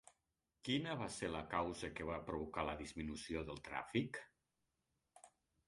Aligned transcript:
Quina 0.69 0.95
va 1.01 1.09
ser 1.15 1.29
la 1.33 1.41
causa 1.51 1.91
que 1.99 2.07
va 2.09 2.17
provocar 2.31 2.65
la 2.71 2.75
disminució 2.81 3.45
del 3.53 3.63
tràfic? 3.71 4.21